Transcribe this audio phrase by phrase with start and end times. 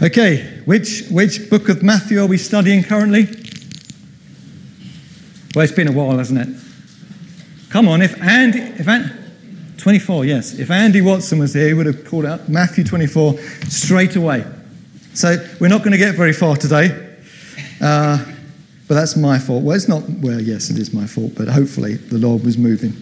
[0.00, 3.24] Okay, which, which book of Matthew are we studying currently?
[5.56, 6.48] Well, it's been a while, hasn't it?
[7.70, 9.12] Come on, if Andy, if Andy,
[9.78, 10.56] 24, yes.
[10.56, 13.38] If Andy Watson was here, he would have called out Matthew 24
[13.68, 14.44] straight away.
[15.14, 17.16] So we're not going to get very far today,
[17.80, 18.24] uh,
[18.86, 19.64] but that's my fault.
[19.64, 22.92] Well, it's not, well, yes, it is my fault, but hopefully the Lord was moving.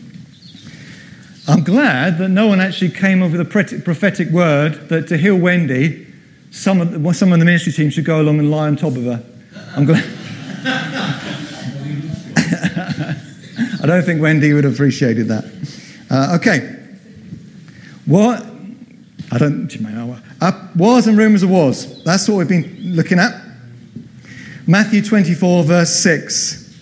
[1.47, 5.37] I'm glad that no one actually came up with a prophetic word that to heal
[5.37, 6.06] Wendy,
[6.57, 8.97] some of, the, some of the ministry team should go along and lie on top
[8.97, 9.23] of her.
[9.77, 10.03] I'm glad.
[13.83, 15.45] I don't think Wendy would have appreciated that.
[16.11, 16.79] Uh, okay.
[18.07, 18.45] What?
[19.31, 19.71] I don't.
[20.41, 22.03] Uh, wars and rumors of wars.
[22.05, 23.39] That's what we've been looking at.
[24.67, 26.75] Matthew 24, verse 6.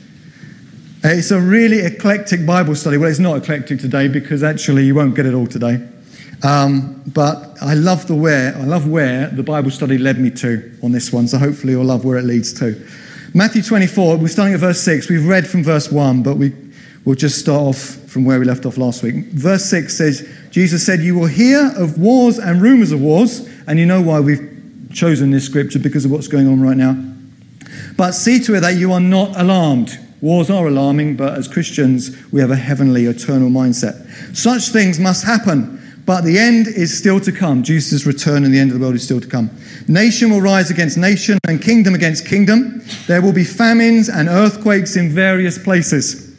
[1.05, 2.97] Uh, it's a really eclectic Bible study.
[2.97, 5.85] Well, it's not eclectic today because actually you won't get it all today.
[6.43, 10.77] Um, but I love the where, I love where the Bible study led me to
[10.83, 12.87] on this one, so hopefully you'll love where it leads to.
[13.33, 15.09] Matthew 24, we're starting at verse 6.
[15.09, 16.53] We've read from verse 1, but we,
[17.05, 19.27] we'll just start off from where we left off last week.
[19.27, 23.79] Verse 6 says, Jesus said, You will hear of wars and rumors of wars, and
[23.79, 24.51] you know why we've
[24.93, 26.97] chosen this scripture because of what's going on right now.
[27.97, 29.99] But see to it that you are not alarmed.
[30.21, 34.37] Wars are alarming, but as Christians, we have a heavenly, eternal mindset.
[34.37, 37.63] Such things must happen but the end is still to come.
[37.63, 39.51] Jesus' return and the end of the world is still to come.
[39.89, 42.83] Nation will rise against nation and kingdom against kingdom.
[43.07, 46.35] There will be famines and earthquakes in various places.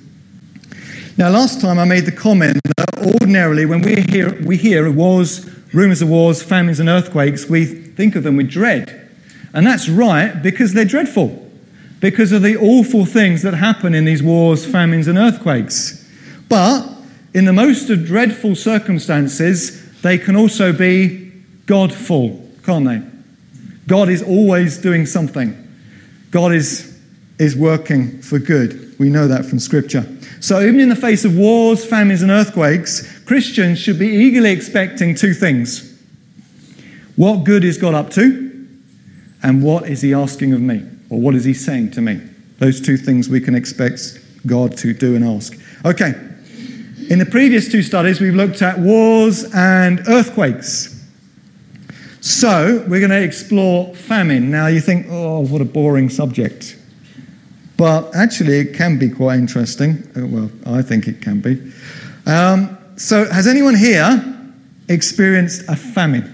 [1.17, 5.49] Now, last time I made the comment that ordinarily when we hear, we hear wars,
[5.73, 9.09] rumors of wars, famines, and earthquakes, we think of them with dread.
[9.53, 11.49] And that's right because they're dreadful,
[12.01, 16.05] because of the awful things that happen in these wars, famines, and earthquakes.
[16.49, 16.94] But
[17.35, 21.33] in the most of dreadful circumstances, they can also be
[21.65, 23.01] Godful, can't they?
[23.87, 25.53] God is always doing something.
[26.31, 26.97] God is,
[27.37, 28.97] is working for good.
[28.99, 30.07] We know that from Scripture.
[30.39, 35.13] So, even in the face of wars, famines, and earthquakes, Christians should be eagerly expecting
[35.13, 35.91] two things
[37.17, 38.67] what good is God up to,
[39.43, 42.21] and what is He asking of me, or what is He saying to me?
[42.59, 45.57] Those two things we can expect God to do and ask.
[45.83, 46.13] Okay,
[47.09, 50.91] in the previous two studies, we've looked at wars and earthquakes.
[52.21, 54.49] So, we're going to explore famine.
[54.49, 56.75] Now, you think, oh, what a boring subject.
[57.77, 60.03] But actually, it can be quite interesting.
[60.15, 61.71] Uh, well, I think it can be.
[62.25, 64.23] Um, so, has anyone here
[64.89, 66.31] experienced a famine?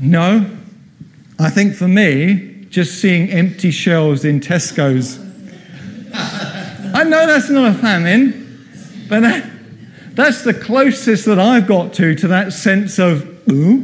[0.00, 0.48] No?
[1.38, 5.23] I think for me, just seeing empty shelves in Tesco's
[7.04, 8.66] I know that's not a famine,
[9.10, 9.50] but that,
[10.14, 13.80] that's the closest that I've got to to that sense of, ooh,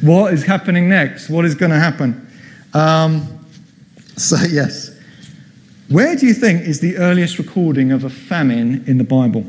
[0.00, 1.28] what is happening next?
[1.28, 2.26] What is going to happen?
[2.72, 3.44] Um,
[4.16, 4.98] so, yes.
[5.90, 9.44] Where do you think is the earliest recording of a famine in the Bible?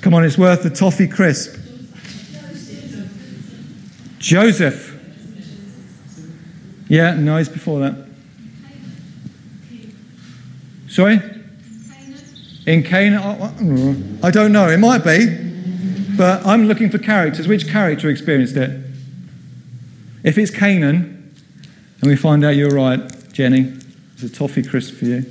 [0.00, 1.56] Come on, it's worth the toffee crisp.
[4.18, 4.94] Joseph.
[6.88, 8.07] Yeah, no, it's before that.
[10.88, 11.20] Sorry?
[12.66, 13.20] In Canaan?
[13.22, 14.68] Oh, uh, oh, uh, mm, I don't know.
[14.68, 15.46] It might be.
[16.16, 17.46] But I'm looking for characters.
[17.46, 18.70] Which character experienced it?
[20.24, 21.34] If it's Canaan,
[22.00, 23.72] and we find out you're right, Jenny,
[24.14, 25.24] it's a toffee crisp for you.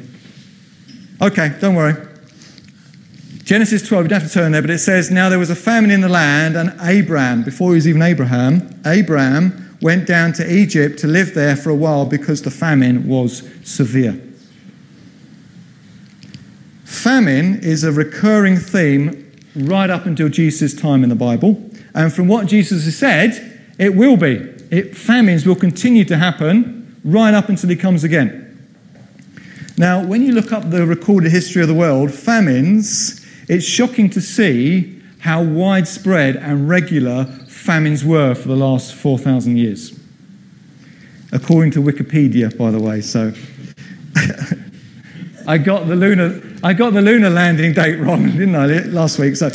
[1.21, 1.93] Okay, don't worry.
[3.43, 5.55] Genesis 12, you don't have to turn there, but it says, Now there was a
[5.55, 10.53] famine in the land, and Abraham, before he was even Abraham, Abraham went down to
[10.53, 14.21] Egypt to live there for a while because the famine was severe.
[16.97, 21.69] Famine is a recurring theme right up until Jesus' time in the Bible.
[21.93, 24.35] And from what Jesus has said, it will be.
[24.71, 28.43] It, famines will continue to happen right up until he comes again.
[29.77, 34.19] Now, when you look up the recorded history of the world, famines, it's shocking to
[34.19, 39.97] see how widespread and regular famines were for the last 4,000 years.
[41.31, 43.33] According to Wikipedia, by the way, so
[45.47, 49.35] I got the lunar, I got the lunar landing date wrong, didn't I, last week?
[49.35, 49.49] So,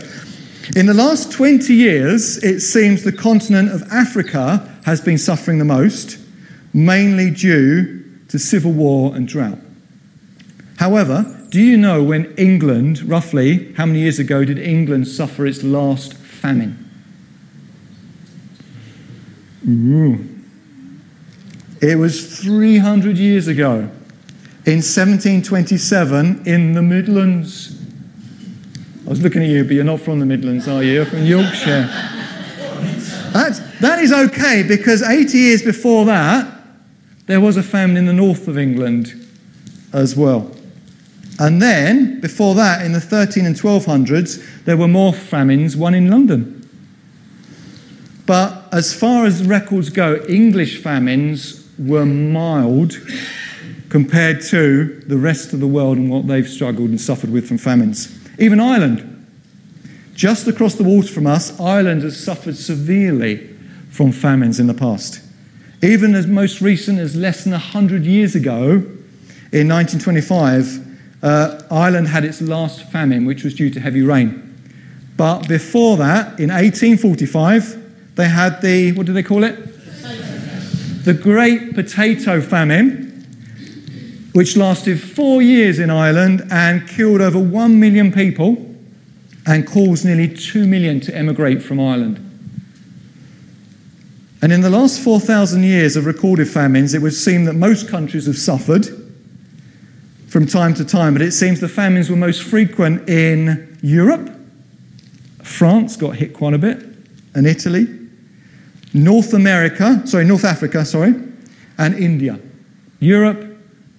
[0.76, 5.64] in the last 20 years, it seems the continent of Africa has been suffering the
[5.64, 6.18] most,
[6.72, 9.58] mainly due to civil war and drought.
[10.78, 15.62] However, do you know when England, roughly, how many years ago did England suffer its
[15.62, 16.78] last famine?
[19.68, 20.28] Ooh.
[21.80, 23.90] It was 300 years ago
[24.64, 27.76] in 1727 in the Midlands.
[29.04, 30.92] I was looking at you, but you're not from the Midlands, are you?
[30.92, 31.88] You're from Yorkshire.
[33.32, 36.62] That's, that is okay because 80 years before that,
[37.26, 39.28] there was a famine in the north of England
[39.92, 40.54] as well.
[41.40, 46.08] And then, before that, in the 13 and 1200s, there were more famines, one in
[46.08, 46.68] London.
[48.26, 52.96] But as far as records go, English famines were mild
[53.92, 57.58] compared to the rest of the world and what they've struggled and suffered with from
[57.58, 58.18] famines.
[58.38, 59.26] Even Ireland,
[60.14, 63.54] just across the water from us, Ireland has suffered severely
[63.90, 65.20] from famines in the past.
[65.82, 68.76] Even as most recent as less than 100 years ago,
[69.52, 74.56] in 1925, uh, Ireland had its last famine, which was due to heavy rain.
[75.18, 79.58] But before that, in 1845, they had the, what do they call it?
[81.04, 83.11] The Great Potato Famine,
[84.32, 88.68] which lasted four years in Ireland and killed over one million people
[89.46, 92.28] and caused nearly two million to emigrate from Ireland.
[94.40, 98.26] And in the last 4,000 years of recorded famines, it would seem that most countries
[98.26, 98.86] have suffered
[100.26, 104.30] from time to time, but it seems the famines were most frequent in Europe.
[105.42, 106.82] France got hit quite a bit,
[107.34, 107.86] and Italy,
[108.94, 111.14] North America, sorry, North Africa, sorry,
[111.78, 112.38] and India.
[112.98, 113.51] Europe,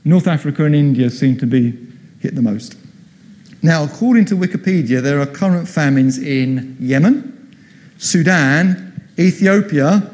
[0.06, 1.78] North Africa, and India seem to be
[2.20, 2.78] hit the most.
[3.62, 7.56] Now, according to Wikipedia, there are current famines in Yemen,
[7.98, 10.12] Sudan, Ethiopia,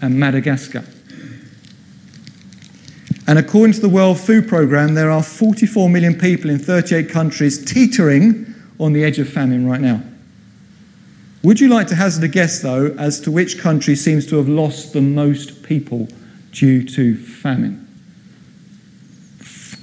[0.00, 0.84] and Madagascar.
[3.26, 7.62] And according to the World Food Programme, there are 44 million people in 38 countries
[7.62, 10.02] teetering on the edge of famine right now.
[11.42, 14.48] Would you like to hazard a guess, though, as to which country seems to have
[14.48, 16.08] lost the most people
[16.52, 17.85] due to famine?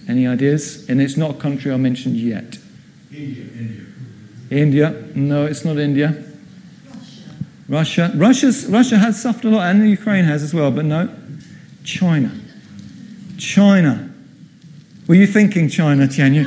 [0.07, 0.89] Any ideas?
[0.89, 2.57] And it's not a country I mentioned yet.
[3.11, 3.85] India, India.
[4.50, 5.05] India?
[5.15, 6.23] No, it's not India.
[7.69, 8.11] Russia.
[8.15, 11.09] Russia's, Russia has suffered a lot, and Ukraine has as well, but no.
[11.83, 12.31] China.
[13.38, 14.09] China.
[15.07, 16.45] Were you thinking China, Tianyu?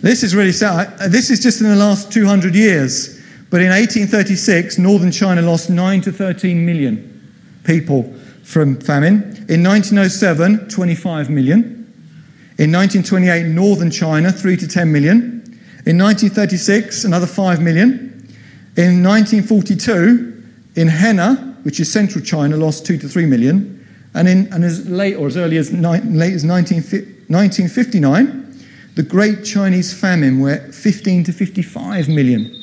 [0.00, 1.00] this is really sad.
[1.00, 3.20] Uh, this is just in the last 200 years.
[3.50, 7.08] But in 1836, northern China lost 9 to 13 million
[7.64, 9.22] people from famine.
[9.48, 11.82] In 1907, 25 million.
[12.58, 15.42] In 1928, northern China, 3 to 10 million.
[15.86, 18.10] In 1936, another 5 million.
[18.76, 20.44] In 1942,
[20.76, 23.78] in Henan, which is central China, lost 2 to 3 million.
[24.14, 26.76] And, in, and as late or as early as, ni- late as 19,
[27.28, 28.42] 1959,
[28.94, 32.54] the Great Chinese Famine, where 15 to 55 million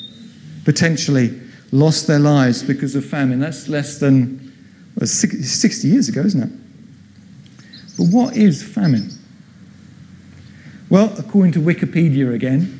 [0.64, 1.40] potentially
[1.72, 3.40] lost their lives because of famine.
[3.40, 4.49] That's less than
[4.96, 6.50] well, 60 years ago, isn't it?
[7.98, 9.10] But what is famine?
[10.90, 12.76] Well, according to Wikipedia again,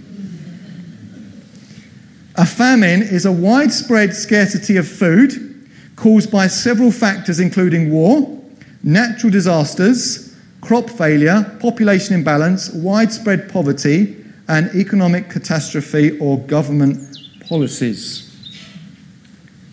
[2.36, 8.42] a famine is a widespread scarcity of food caused by several factors, including war,
[8.82, 14.16] natural disasters, crop failure, population imbalance, widespread poverty,
[14.48, 17.18] and economic catastrophe or government
[17.48, 18.29] policies.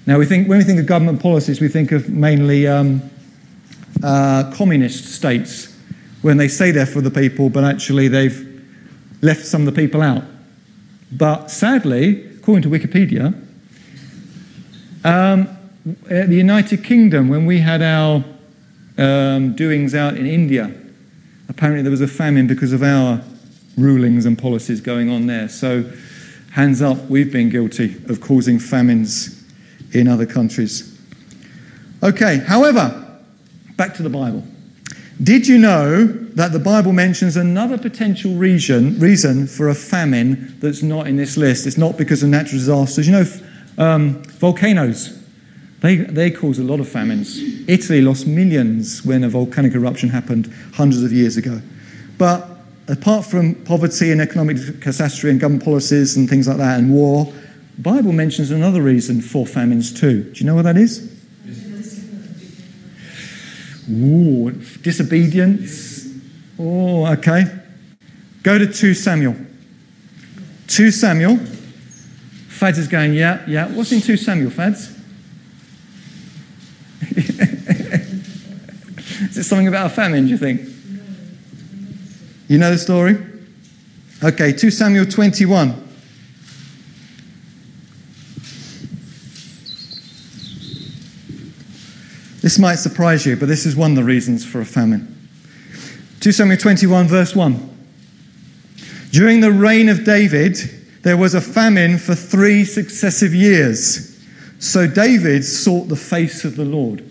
[0.07, 3.03] Now, we think, when we think of government policies, we think of mainly um,
[4.05, 5.77] uh, communist states
[6.23, 8.65] when they say they're for the people, but actually they've
[9.21, 10.23] left some of the people out.
[11.11, 13.35] But sadly, according to Wikipedia,
[15.05, 15.49] um,
[16.05, 18.25] the United Kingdom, when we had our
[18.99, 20.73] um, doings out in India,
[21.49, 23.21] apparently there was a famine because of our
[23.77, 25.49] rulings and policies going on there.
[25.49, 25.91] So,
[26.53, 29.36] hands up, we've been guilty of causing famines
[29.99, 30.99] in other countries.
[32.03, 33.21] Okay, however,
[33.77, 34.45] back to the Bible.
[35.23, 40.83] Did you know that the Bible mentions another potential reason, reason for a famine that's
[40.83, 41.67] not in this list?
[41.67, 43.09] It's not because of natural disasters.
[43.09, 43.25] You know,
[43.79, 45.19] um, volcanoes,
[45.81, 47.39] they, they cause a lot of famines.
[47.67, 51.63] Italy lost millions when a volcanic eruption happened hundreds of years ago.
[52.19, 52.47] But
[52.89, 57.33] apart from poverty and economic catastrophe and government policies and things like that and war,
[57.79, 60.25] Bible mentions another reason for famines too.
[60.25, 61.13] Do you know what that is?
[63.91, 64.51] Ooh,
[64.83, 66.09] disobedience.
[66.59, 67.45] Oh, okay.
[68.43, 69.37] Go to 2 Samuel.
[70.69, 71.37] 2 Samuel.
[72.49, 73.69] Fads is going, yeah, yeah.
[73.69, 74.91] What's in 2 Samuel, Fads?
[79.21, 80.63] is it something about a famine, do you think?
[82.49, 83.19] You know the story?
[84.25, 85.86] Okay, 2 Samuel 21.
[92.47, 95.29] This might surprise you, but this is one of the reasons for a famine.
[96.21, 97.77] 2 Samuel 21, verse 1.
[99.11, 100.55] During the reign of David,
[101.03, 104.25] there was a famine for three successive years.
[104.61, 107.05] So David sought the face of the Lord.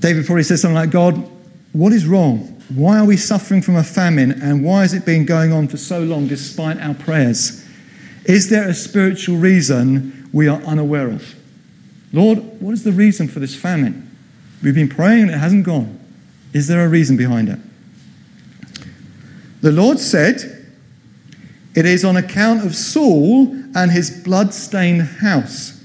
[0.00, 1.30] David probably said something like, God,
[1.72, 2.60] what is wrong?
[2.74, 5.76] Why are we suffering from a famine and why has it been going on for
[5.76, 7.64] so long despite our prayers?
[8.24, 11.36] Is there a spiritual reason we are unaware of?
[12.14, 14.08] Lord, what is the reason for this famine?
[14.62, 15.98] We've been praying and it hasn't gone.
[16.52, 17.58] Is there a reason behind it?
[19.62, 20.64] The Lord said,
[21.74, 25.82] It is on account of Saul and his blood-stained house.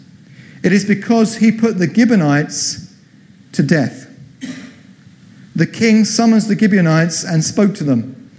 [0.61, 2.93] It is because he put the Gibeonites
[3.53, 4.05] to death.
[5.55, 8.29] The king summons the Gibeonites and spoke to them.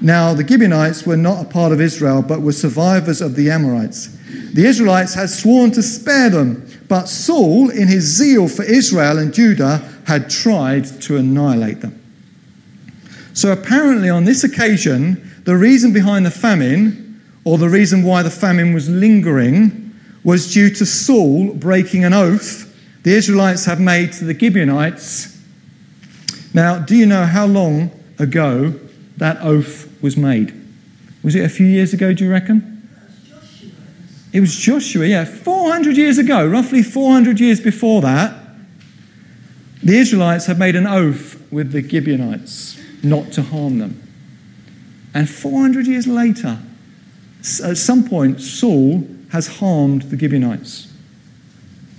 [0.00, 4.16] Now, the Gibeonites were not a part of Israel, but were survivors of the Amorites.
[4.54, 9.32] The Israelites had sworn to spare them, but Saul, in his zeal for Israel and
[9.32, 9.78] Judah,
[10.08, 11.96] had tried to annihilate them.
[13.32, 18.30] So, apparently, on this occasion, the reason behind the famine, or the reason why the
[18.30, 19.94] famine was lingering,
[20.24, 22.66] was due to Saul breaking an oath
[23.04, 25.40] the Israelites had made to the Gibeonites.
[26.52, 28.74] Now, do you know how long ago
[29.16, 30.52] that oath was made?
[31.22, 32.69] Was it a few years ago, do you reckon?
[34.32, 35.24] It was Joshua, yeah.
[35.24, 38.36] 400 years ago, roughly 400 years before that,
[39.82, 44.06] the Israelites had made an oath with the Gibeonites not to harm them.
[45.14, 46.58] And 400 years later,
[47.64, 50.92] at some point, Saul has harmed the Gibeonites.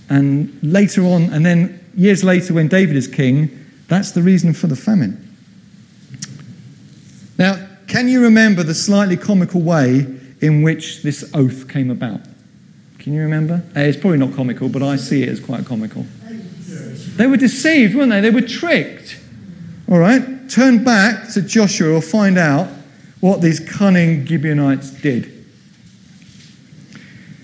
[0.09, 3.49] And later on, and then years later, when David is king,
[3.87, 5.27] that's the reason for the famine.
[7.37, 10.05] Now, can you remember the slightly comical way
[10.41, 12.21] in which this oath came about?
[12.99, 13.63] Can you remember?
[13.75, 16.05] Uh, it's probably not comical, but I see it as quite comical.
[17.15, 18.21] They were deceived, weren't they?
[18.21, 19.19] They were tricked.
[19.89, 22.67] All right, turn back to Joshua, we'll find out
[23.19, 25.31] what these cunning Gibeonites did.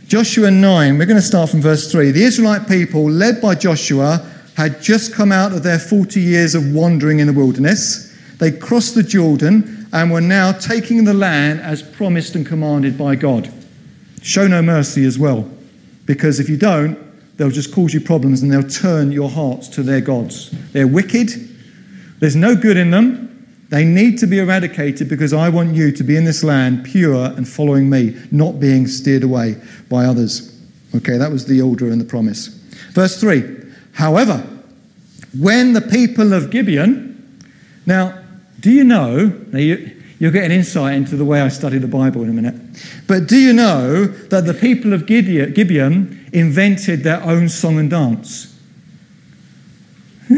[0.08, 2.12] Joshua 9, we're going to start from verse 3.
[2.12, 4.26] The Israelite people, led by Joshua,
[4.56, 8.16] had just come out of their 40 years of wandering in the wilderness.
[8.38, 13.16] They crossed the Jordan and were now taking the land as promised and commanded by
[13.16, 13.52] God.
[14.22, 15.50] Show no mercy as well,
[16.06, 16.98] because if you don't,
[17.38, 20.52] they'll just cause you problems and they'll turn your hearts to their gods.
[20.72, 21.30] They're wicked,
[22.20, 23.24] there's no good in them.
[23.70, 27.26] They need to be eradicated because I want you to be in this land pure
[27.26, 29.58] and following me, not being steered away
[29.90, 30.58] by others.
[30.96, 32.48] Okay, that was the order and the promise.
[32.94, 33.44] Verse 3
[33.94, 34.46] However,
[35.38, 37.42] when the people of Gibeon,
[37.86, 38.24] now
[38.68, 41.88] do you know, now you, you'll get an insight into the way I study the
[41.88, 42.54] Bible in a minute,
[43.08, 48.60] but do you know that the people of Gibeon invented their own song and dance?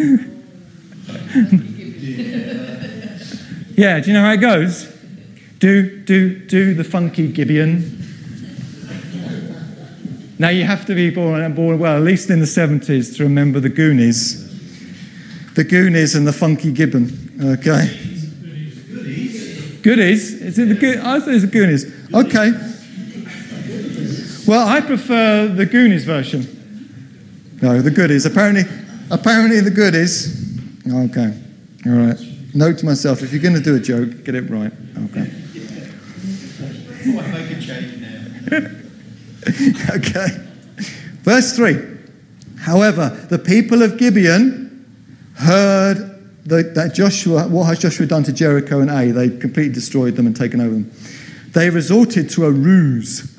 [3.76, 4.96] yeah, do you know how it goes?
[5.58, 7.98] Do, do, do the funky Gibeon.
[10.38, 13.60] Now you have to be born, born well, at least in the 70s, to remember
[13.60, 14.46] the Goonies.
[15.56, 18.09] The Goonies and the funky Gibbon, okay?
[19.82, 20.42] Goodies?
[20.42, 20.98] Is it the good?
[21.00, 21.86] I thought it was the Goonies.
[22.14, 22.52] Okay.
[24.48, 26.48] Well, I prefer the Goonies version.
[27.62, 28.26] No, the Goodies.
[28.26, 28.64] Apparently,
[29.12, 30.60] apparently the Goodies.
[30.88, 31.34] Okay.
[31.86, 32.18] All right.
[32.54, 34.72] Note to myself: if you're going to do a joke, get it right.
[35.06, 35.32] Okay.
[37.06, 38.66] make a change now.
[39.96, 40.28] okay.
[41.22, 41.98] Verse three.
[42.58, 44.86] However, the people of Gibeon
[45.36, 46.09] heard
[46.50, 49.12] that Joshua, what has Joshua done to Jericho and Ai?
[49.12, 50.92] They completely destroyed them and taken over them.
[51.54, 53.36] They resorted to a ruse.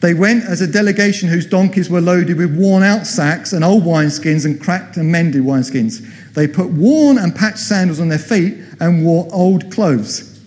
[0.00, 3.84] They went as a delegation whose donkeys were loaded with worn out sacks and old
[3.84, 6.32] wineskins and cracked and mended wineskins.
[6.32, 10.40] They put worn and patched sandals on their feet and wore old clothes.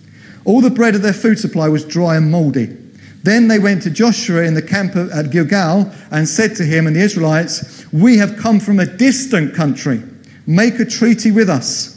[0.44, 2.76] All the bread of their food supply was dry and mouldy.
[3.22, 6.96] Then they went to Joshua in the camp at Gilgal and said to him and
[6.96, 10.02] the Israelites, We have come from a distant country.
[10.46, 11.93] Make a treaty with us.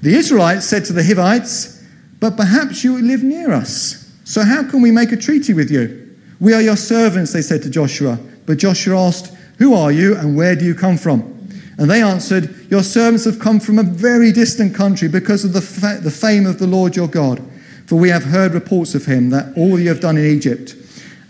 [0.00, 1.82] The Israelites said to the Hivites,
[2.20, 4.12] But perhaps you live near us.
[4.24, 6.16] So how can we make a treaty with you?
[6.40, 8.18] We are your servants, they said to Joshua.
[8.46, 11.34] But Joshua asked, Who are you and where do you come from?
[11.78, 15.60] And they answered, Your servants have come from a very distant country because of the,
[15.60, 17.42] fa- the fame of the Lord your God.
[17.86, 20.76] For we have heard reports of him, that all you have done in Egypt,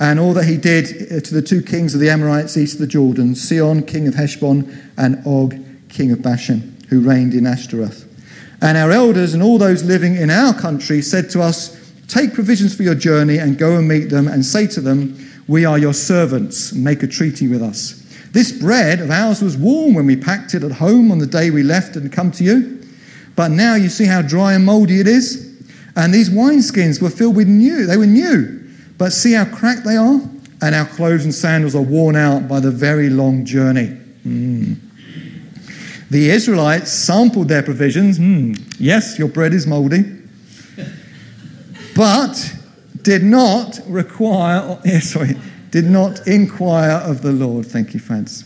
[0.01, 2.81] and all that he did uh, to the two kings of the Amorites east of
[2.81, 5.55] the Jordan, Sihon, king of Heshbon, and Og,
[5.89, 8.08] king of Bashan, who reigned in Ashtaroth.
[8.61, 11.77] And our elders and all those living in our country said to us,
[12.09, 15.65] Take provisions for your journey and go and meet them and say to them, We
[15.65, 18.05] are your servants, make a treaty with us.
[18.33, 21.50] This bread of ours was warm when we packed it at home on the day
[21.50, 22.83] we left and come to you.
[23.37, 25.47] But now you see how dry and moldy it is.
[25.97, 28.69] And these wineskins were filled with new, they were new.
[28.99, 30.21] But see how cracked they are?
[30.61, 33.97] And our clothes and sandals are worn out by the very long journey.
[34.27, 34.88] Mm.
[36.11, 38.19] The Israelites sampled their provisions.
[38.19, 38.77] Mm.
[38.79, 40.05] Yes, your bread is moldy.
[41.95, 42.55] but
[43.03, 45.37] did not require, sorry,
[45.71, 47.67] did not inquire of the Lord.
[47.67, 48.45] Thank you, friends.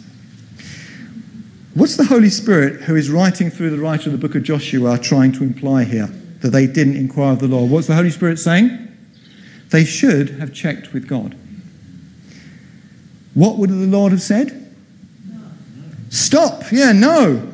[1.75, 4.99] What's the Holy Spirit who is writing through the writer of the book of Joshua
[4.99, 6.09] trying to imply here?
[6.41, 7.71] That they didn't inquire of the Lord.
[7.71, 8.89] What's the Holy Spirit saying?
[9.71, 11.37] They should have checked with God.
[13.35, 14.75] What would the Lord have said?
[15.27, 15.41] No.
[16.11, 16.71] Stop.
[16.71, 17.52] Yeah, no.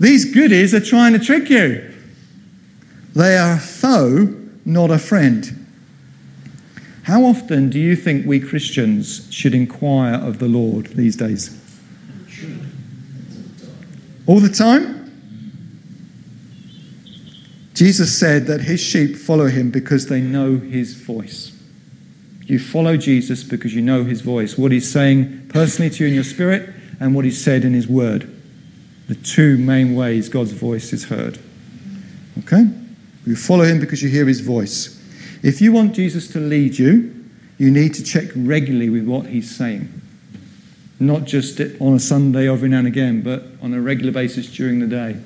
[0.00, 1.92] These goodies are trying to trick you.
[3.14, 4.34] They are a foe,
[4.64, 5.66] not a friend.
[7.04, 11.60] How often do you think we Christians should inquire of the Lord these days?
[14.26, 15.02] All the time?
[17.74, 21.52] Jesus said that his sheep follow him because they know his voice.
[22.46, 26.14] You follow Jesus because you know his voice, what he's saying personally to you in
[26.14, 28.33] your spirit, and what he's said in his word.
[29.08, 31.38] The two main ways God's voice is heard.
[32.40, 32.64] Okay?
[33.26, 35.00] You follow him because you hear his voice.
[35.42, 37.24] If you want Jesus to lead you,
[37.58, 40.00] you need to check regularly with what he's saying.
[40.98, 44.80] Not just on a Sunday every now and again, but on a regular basis during
[44.80, 45.16] the day.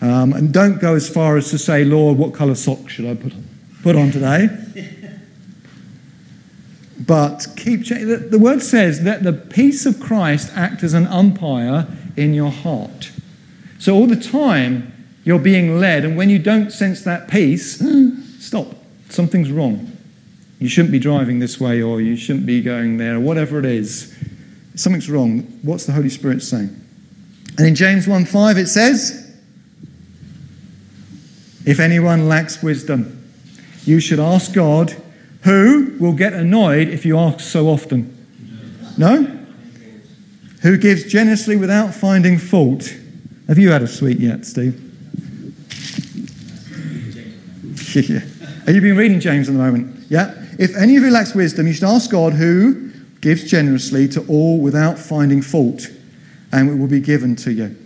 [0.00, 3.14] Um, and don't go as far as to say, Lord, what colour socks should I
[3.14, 3.44] put on,
[3.82, 4.48] put on today?
[7.06, 8.08] but keep checking.
[8.08, 12.50] The, the word says that the peace of Christ act as an umpire in your
[12.50, 13.10] heart.
[13.78, 14.92] So all the time
[15.24, 17.82] you're being led, and when you don't sense that peace,
[18.38, 18.74] stop.
[19.08, 19.96] Something's wrong.
[20.58, 23.64] You shouldn't be driving this way, or you shouldn't be going there, or whatever it
[23.64, 24.16] is.
[24.74, 25.40] Something's wrong.
[25.62, 26.76] What's the Holy Spirit saying?
[27.58, 29.26] And in James 1 5 it says,
[31.66, 33.22] if anyone lacks wisdom,
[33.84, 34.96] you should ask God,
[35.42, 38.16] who will get annoyed if you ask so often.
[38.96, 39.39] No?
[40.62, 42.94] Who gives generously without finding fault.
[43.48, 44.74] Have you had a sweet yet, Steve?
[47.94, 48.20] yeah.
[48.66, 50.06] Have you been reading James at the moment?
[50.08, 50.34] Yeah?
[50.58, 54.60] If any of you lacks wisdom, you should ask God who gives generously to all
[54.60, 55.88] without finding fault,
[56.52, 57.76] and it will be given to you.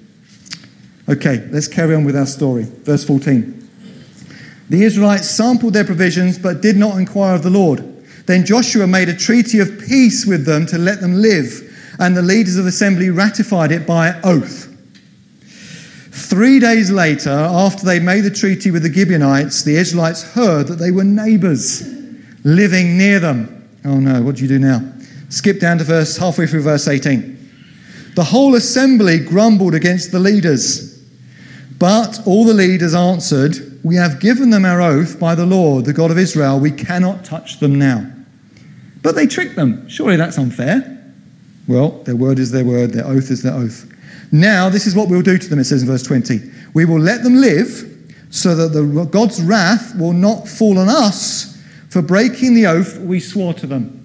[1.09, 2.65] Okay, let's carry on with our story.
[2.65, 3.69] Verse 14.
[4.71, 7.81] The Israelites sampled their provisions but did not inquire of the Lord.
[8.27, 11.64] Then Joshua made a treaty of peace with them to let them live,
[11.99, 14.71] and the leaders of the assembly ratified it by oath.
[16.11, 20.77] Three days later, after they made the treaty with the Gibeonites, the Israelites heard that
[20.77, 21.83] they were neighbors
[22.45, 23.69] living near them.
[23.85, 24.81] Oh no, what do you do now?
[25.29, 28.13] Skip down to verse halfway through verse 18.
[28.15, 31.03] The whole assembly grumbled against the leaders,
[31.79, 35.93] but all the leaders answered, we have given them our oath by the Lord, the
[35.93, 36.59] God of Israel.
[36.59, 38.11] We cannot touch them now.
[39.03, 39.87] But they tricked them.
[39.91, 41.04] Surely that's unfair.
[41.67, 43.91] Well, their word is their word, their oath is their oath.
[44.33, 46.41] Now, this is what we'll do to them, it says in verse 20.
[46.75, 47.91] We will let them live
[48.31, 53.21] so that the, God's wrath will not fall on us for breaking the oath we
[53.21, 54.01] swore to them.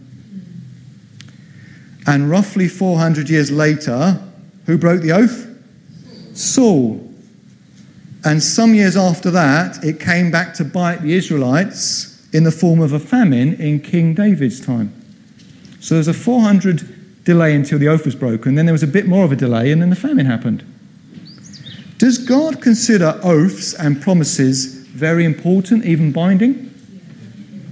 [2.06, 4.22] And roughly 400 years later,
[4.66, 5.48] who broke the oath?
[6.34, 7.06] Saul.
[8.24, 12.82] And some years after that, it came back to bite the Israelites in the form
[12.82, 14.94] of a famine in King David's time.
[15.80, 16.99] So there's a 400
[17.30, 18.56] delay until the oath was broken.
[18.56, 20.64] Then there was a bit more of a delay, and then the famine happened.
[22.00, 26.74] Does God consider oaths and promises very important, even binding?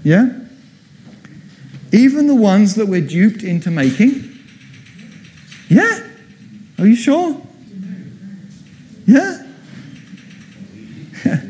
[0.03, 0.29] Yeah?
[1.91, 4.31] Even the ones that we're duped into making?
[5.69, 6.07] Yeah?
[6.77, 7.41] Are you sure?
[9.07, 9.43] Yeah?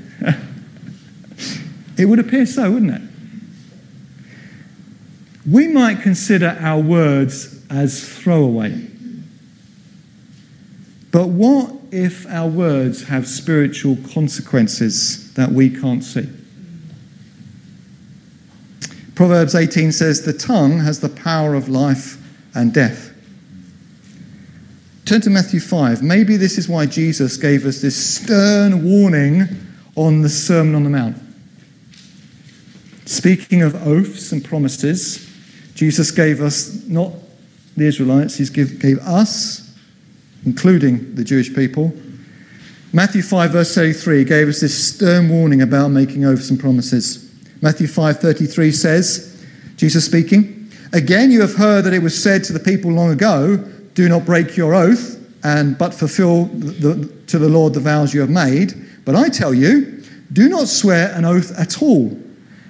[1.99, 3.01] It would appear so, wouldn't it?
[5.51, 8.87] We might consider our words as throwaway.
[11.11, 16.27] But what if our words have spiritual consequences that we can't see?
[19.15, 22.21] Proverbs 18 says, The tongue has the power of life
[22.53, 23.13] and death.
[25.05, 26.03] Turn to Matthew 5.
[26.03, 29.47] Maybe this is why Jesus gave us this stern warning
[29.95, 31.17] on the Sermon on the Mount.
[33.05, 35.25] Speaking of oaths and promises,
[35.73, 37.13] Jesus gave us, not
[37.77, 39.73] the Israelites, he gave us,
[40.45, 41.93] including the Jewish people.
[42.91, 47.23] Matthew 5, verse 33 gave us this stern warning about making oaths and promises.
[47.61, 49.45] Matthew 5, 33 says,
[49.77, 53.57] Jesus speaking, Again, you have heard that it was said to the people long ago,
[53.93, 58.21] Do not break your oath, and but fulfill the, to the Lord the vows you
[58.21, 58.73] have made.
[59.05, 62.17] But I tell you, do not swear an oath at all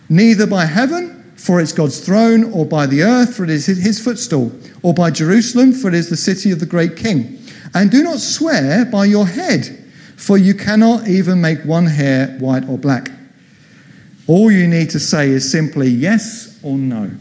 [0.09, 4.03] neither by heaven, for it's God's throne, or by the earth, for it is his
[4.03, 4.51] footstool,
[4.83, 7.39] or by Jerusalem, for it is the city of the great king.
[7.73, 9.85] And do not swear by your head,
[10.17, 13.11] for you cannot even make one hair white or black.
[14.25, 17.11] All you need to say is simply yes or no.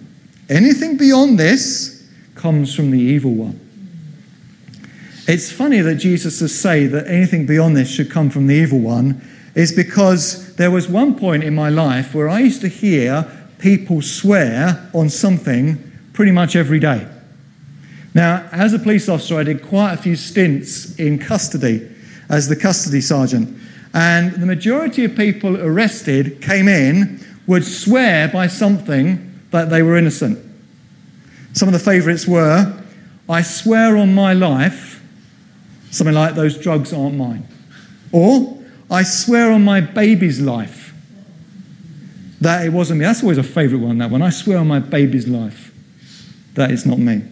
[0.49, 3.61] Anything beyond this comes from the evil one.
[5.29, 8.79] It's funny that Jesus says say that anything beyond this should come from the evil
[8.79, 9.21] one,
[9.55, 13.27] is because there was one point in my life where I used to hear
[13.59, 15.79] people swear on something
[16.13, 17.07] pretty much every day.
[18.15, 21.89] Now, as a police officer, I did quite a few stints in custody
[22.29, 23.59] as the custody sergeant.
[23.93, 29.97] And the majority of people arrested came in would swear by something that they were
[29.97, 30.39] innocent.
[31.53, 32.83] Some of the favourites were,
[33.29, 34.97] I swear on my life
[35.97, 37.49] Something like, those drugs aren't mine.
[38.13, 38.59] Or,
[38.91, 40.86] I swear on my baby's life
[42.41, 43.07] that it wasn't me.
[43.07, 44.23] That's always a favourite one, that one.
[44.23, 45.73] I swear on my baby's life
[46.55, 47.23] that it's not me.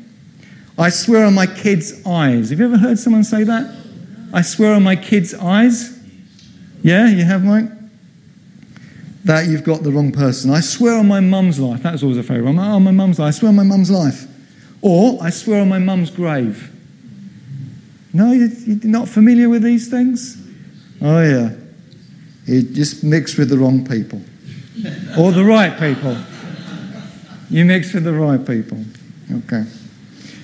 [0.79, 2.51] I swear on my kid's eyes.
[2.51, 3.77] Have you ever heard someone say that?
[4.33, 5.99] I swear on my kid's eyes.
[6.83, 7.71] Yeah, you have, Mike?
[9.25, 10.51] That you've got the wrong person.
[10.51, 11.83] I swear on my mum's life.
[11.83, 12.59] That's always a favourite one.
[12.59, 13.29] Oh, my mum's life.
[13.29, 14.27] I swear on my mum's life.
[14.83, 16.71] Or I swear on my mum's grave.
[18.13, 18.51] No, you're
[18.85, 20.37] not familiar with these things?
[21.01, 21.55] Oh, yeah.
[22.47, 24.21] You just mix with the wrong people
[25.19, 26.17] or the right people.
[27.51, 28.79] You mix with the right people.
[29.31, 29.65] Okay.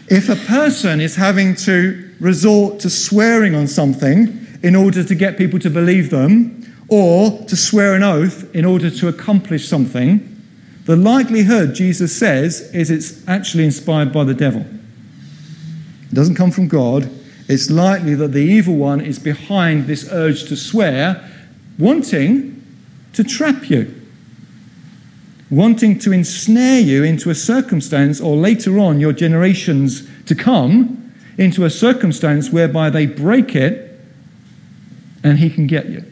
[0.08, 5.38] If a person is having to resort to swearing on something in order to get
[5.38, 6.56] people to believe them,
[6.88, 10.26] or to swear an oath in order to accomplish something,
[10.86, 14.62] the likelihood, Jesus says, is it's actually inspired by the devil.
[14.62, 17.08] It doesn't come from God,
[17.48, 21.28] it's likely that the evil one is behind this urge to swear,
[21.78, 22.60] wanting
[23.12, 23.99] to trap you,
[25.50, 31.64] wanting to ensnare you into a circumstance, or later on, your generations to come, into
[31.64, 33.98] a circumstance whereby they break it
[35.24, 36.04] and he can get you.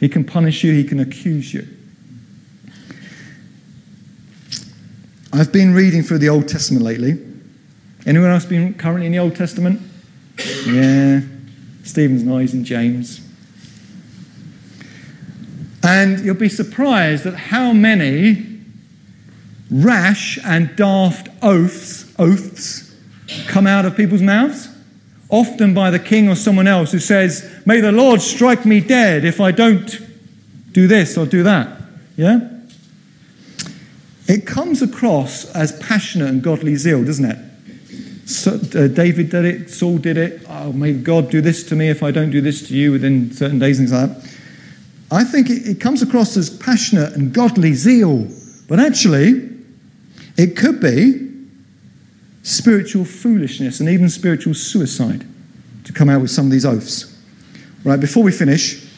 [0.00, 1.66] He can punish you, he can accuse you.
[5.32, 7.18] I've been reading through the Old Testament lately.
[8.04, 9.80] Anyone else been currently in the Old Testament?
[10.66, 11.20] Yeah,
[11.84, 13.21] Stephen's noise and James.
[15.82, 18.46] And you'll be surprised at how many
[19.70, 22.94] rash and daft oaths, oaths
[23.46, 24.68] come out of people's mouths.
[25.28, 29.24] Often by the king or someone else who says, May the Lord strike me dead
[29.24, 29.98] if I don't
[30.72, 31.80] do this or do that.
[32.16, 32.50] Yeah?
[34.28, 38.28] It comes across as passionate and godly zeal, doesn't it?
[38.28, 40.42] So, uh, David did it, Saul did it.
[40.48, 43.32] Oh, may God do this to me if I don't do this to you within
[43.32, 44.31] certain days, things like that.
[45.12, 48.26] I think it, it comes across as passionate and godly zeal,
[48.66, 49.50] but actually,
[50.38, 51.28] it could be
[52.42, 55.26] spiritual foolishness and even spiritual suicide
[55.84, 57.14] to come out with some of these oaths.
[57.84, 58.88] Right, before we finish,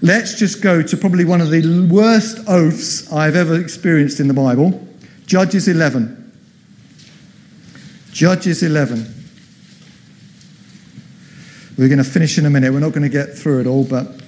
[0.00, 4.34] let's just go to probably one of the worst oaths I've ever experienced in the
[4.34, 4.86] Bible
[5.26, 6.32] Judges 11.
[8.10, 9.14] Judges 11.
[11.76, 12.72] We're going to finish in a minute.
[12.72, 14.22] We're not going to get through it all, but.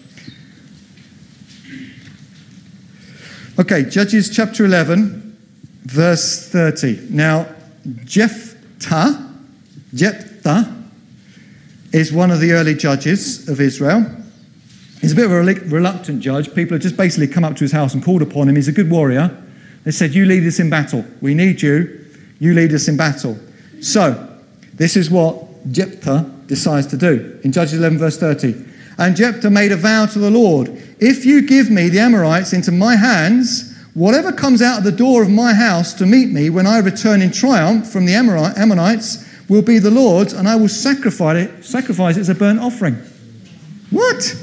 [3.59, 5.37] Okay, Judges chapter 11,
[5.85, 7.09] verse 30.
[7.11, 7.47] Now,
[8.05, 9.35] Jephthah,
[9.95, 10.77] Jephthah
[11.93, 14.07] is one of the early judges of Israel.
[15.01, 16.55] He's a bit of a reluctant judge.
[16.55, 18.57] People have just basically come up to his house and called upon him.
[18.57, 19.37] He's a good warrior.
[19.85, 21.05] They said, You lead us in battle.
[21.21, 22.07] We need you.
[22.39, 23.39] You lead us in battle.
[23.81, 24.39] So,
[24.75, 28.70] this is what Jephthah decides to do in Judges 11, verse 30.
[29.01, 30.69] And Jephthah made a vow to the Lord
[31.01, 35.23] If you give me the Amorites into my hands, whatever comes out of the door
[35.23, 39.63] of my house to meet me when I return in triumph from the Ammonites will
[39.63, 42.95] be the Lord's, and I will sacrifice it, sacrifice it as a burnt offering.
[43.91, 44.37] What?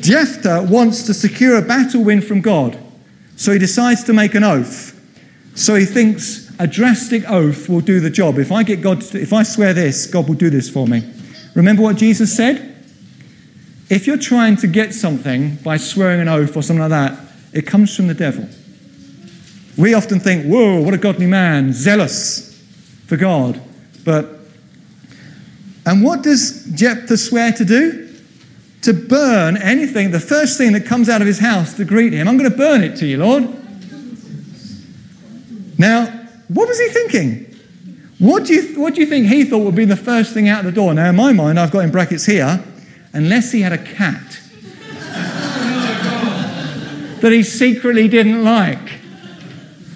[0.00, 2.78] Jephthah wants to secure a battle win from God,
[3.34, 4.94] so he decides to make an oath.
[5.56, 8.38] So he thinks, a drastic oath will do the job.
[8.38, 11.02] If I get God, to, if I swear this, God will do this for me.
[11.54, 12.74] Remember what Jesus said?
[13.88, 17.18] If you're trying to get something by swearing an oath or something like that,
[17.52, 18.48] it comes from the devil.
[19.76, 22.60] We often think, whoa, what a godly man, zealous
[23.06, 23.60] for God.
[24.04, 24.40] But,
[25.84, 28.08] and what does Jephthah swear to do?
[28.82, 32.28] To burn anything, the first thing that comes out of his house to greet him.
[32.28, 33.44] I'm going to burn it to you, Lord.
[35.78, 36.06] Now,
[36.48, 37.54] what was he thinking?
[38.18, 40.64] What do, you, what do you think he thought would be the first thing out
[40.64, 40.94] the door?
[40.94, 42.64] Now, in my mind, I've got in brackets here,
[43.16, 44.38] unless he had a cat
[47.22, 49.00] that he secretly didn't like.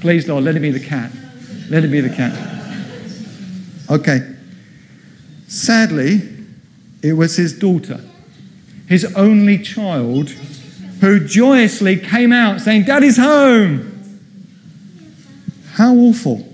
[0.01, 1.13] Please, Lord, let it be the cat.
[1.69, 2.33] Let it be the cat.
[3.91, 4.27] Okay.
[5.49, 6.23] Sadly,
[7.03, 8.01] it was his daughter,
[8.89, 10.31] his only child,
[11.01, 13.87] who joyously came out saying, Daddy's home.
[15.73, 16.49] How awful.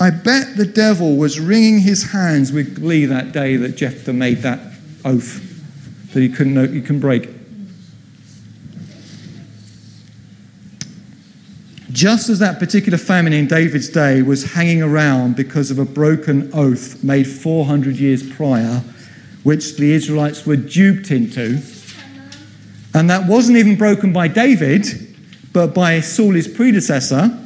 [0.00, 4.38] I bet the devil was wringing his hands with glee that day that Jephthah made
[4.38, 4.58] that
[5.04, 5.53] oath
[6.14, 7.28] that he couldn't, he couldn't break.
[11.92, 16.50] Just as that particular famine in David's day was hanging around because of a broken
[16.52, 18.82] oath made 400 years prior,
[19.44, 21.60] which the Israelites were duped into,
[22.94, 24.86] and that wasn't even broken by David,
[25.52, 27.40] but by Saul, his predecessor.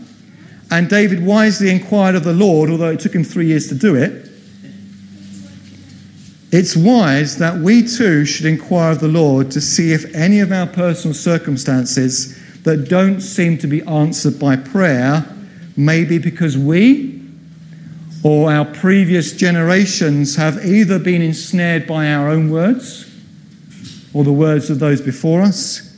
[0.70, 3.94] And David wisely inquired of the Lord, although it took him three years to do
[3.94, 4.27] it.
[6.50, 10.50] It's wise that we too should inquire of the Lord to see if any of
[10.50, 15.26] our personal circumstances that don't seem to be answered by prayer
[15.76, 17.22] may be because we
[18.22, 23.04] or our previous generations have either been ensnared by our own words
[24.14, 25.96] or the words of those before us,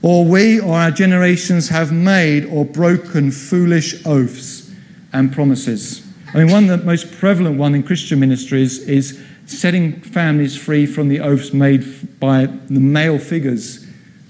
[0.00, 4.72] or we or our generations have made or broken foolish oaths
[5.12, 6.04] and promises.
[6.34, 9.22] I mean, one of the most prevalent one in Christian ministries is
[9.58, 13.86] setting families free from the oaths made by the male figures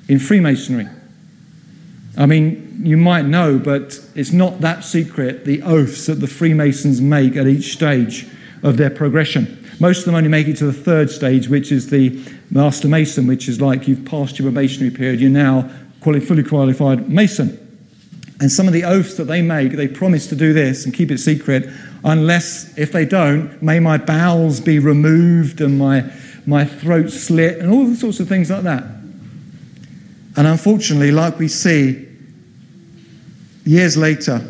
[0.09, 0.89] in Freemasonry.
[2.17, 7.01] I mean, you might know, but it's not that secret the oaths that the Freemasons
[7.01, 8.27] make at each stage
[8.63, 9.59] of their progression.
[9.81, 13.27] Most of them only make it to the third stage, which is the Master Mason,
[13.27, 15.71] which is like you've passed your probationary period, you're now
[16.03, 17.62] fully qualified Mason.
[18.43, 21.13] And some of the oaths that they make, they promise to do this and keep
[21.13, 21.71] it secret,
[22.03, 26.11] unless, if they don't, may my bowels be removed and my,
[26.45, 28.83] my throat slit and all sorts of things like that.
[30.37, 32.09] And unfortunately, like we see,
[33.65, 34.45] years later,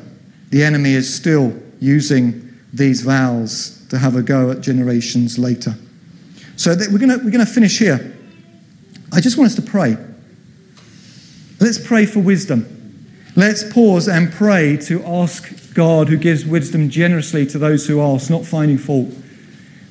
[0.48, 5.74] the enemy is still using these vows to have a go at generations later.
[6.56, 8.16] So we're going we're going to finish here.
[9.12, 9.98] I just want us to pray.
[11.60, 12.78] Let's pray for wisdom.
[13.34, 18.28] Let's pause and pray to ask God, who gives wisdom generously to those who ask,
[18.28, 19.08] not finding fault.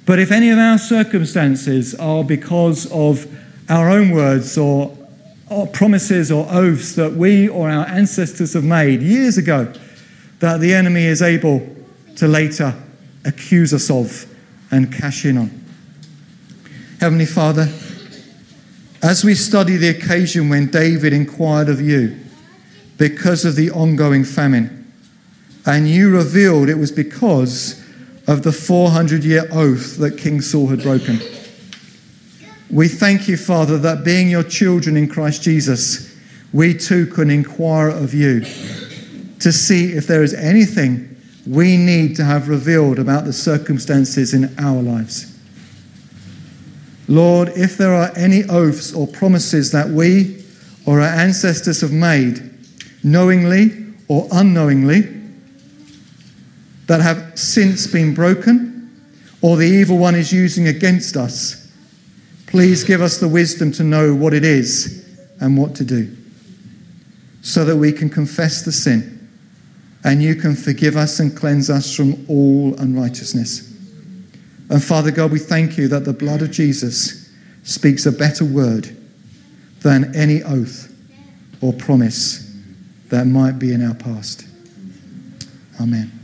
[0.06, 3.26] But if any of our circumstances are because of
[3.70, 4.96] our own words or
[5.74, 9.74] promises or oaths that we or our ancestors have made years ago
[10.40, 11.68] that the enemy is able
[12.18, 12.76] to later
[13.26, 14.26] accuse us of
[14.72, 15.66] and cash in on.
[17.00, 17.68] Heavenly Father,
[19.02, 22.18] as we study the occasion when David inquired of you
[23.02, 24.94] because of the ongoing famine,
[25.66, 27.84] and you revealed it was because
[28.28, 31.20] of the 400 year oath that King Saul had broken.
[32.70, 36.16] We thank you, Father, that being your children in Christ Jesus,
[36.54, 38.42] we too can inquire of you
[39.40, 44.54] to see if there is anything we need to have revealed about the circumstances in
[44.60, 45.36] our lives.
[47.08, 50.46] Lord, if there are any oaths or promises that we
[50.86, 52.51] or our ancestors have made,
[53.04, 53.72] knowingly
[54.08, 55.02] or unknowingly,
[56.88, 58.90] that have since been broken,
[59.42, 61.62] or the evil one is using against us,
[62.52, 65.08] Please give us the wisdom to know what it is
[65.40, 66.14] and what to do
[67.42, 69.30] so that we can confess the sin
[70.04, 73.74] and you can forgive us and cleanse us from all unrighteousness.
[74.70, 77.32] And Father God, we thank you that the blood of Jesus
[77.64, 78.94] speaks a better word
[79.80, 80.94] than any oath
[81.62, 82.51] or promise
[83.12, 84.46] that might be in our past.
[85.80, 86.21] Amen.